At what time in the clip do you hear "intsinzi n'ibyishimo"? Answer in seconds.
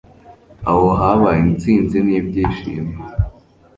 1.49-2.93